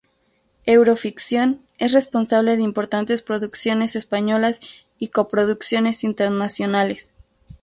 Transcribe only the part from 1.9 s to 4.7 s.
responsable de importantes producciones españolas